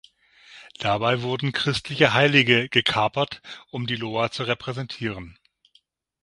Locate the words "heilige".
2.15-2.69